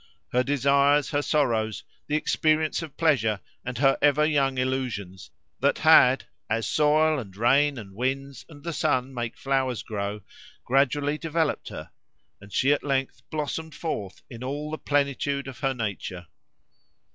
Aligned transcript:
Her 0.31 0.41
desires, 0.41 1.11
her 1.11 1.21
sorrows, 1.21 1.83
the 2.07 2.15
experience 2.15 2.81
of 2.81 2.97
pleasure, 2.97 3.39
and 3.63 3.77
her 3.77 3.99
ever 4.01 4.25
young 4.25 4.57
illusions, 4.57 5.29
that 5.59 5.77
had, 5.77 6.23
as 6.49 6.65
soil 6.67 7.19
and 7.19 7.37
rain 7.37 7.77
and 7.77 7.93
winds 7.93 8.43
and 8.49 8.63
the 8.63 8.73
sun 8.73 9.13
make 9.13 9.37
flowers 9.37 9.83
grow, 9.83 10.21
gradually 10.65 11.19
developed 11.19 11.69
her, 11.69 11.91
and 12.41 12.51
she 12.51 12.73
at 12.73 12.83
length 12.83 13.21
blossomed 13.29 13.75
forth 13.75 14.23
in 14.27 14.43
all 14.43 14.71
the 14.71 14.79
plenitude 14.79 15.47
of 15.47 15.59
her 15.59 15.75
nature. 15.75 16.25